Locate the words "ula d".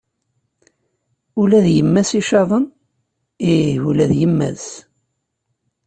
1.41-1.67, 3.89-4.13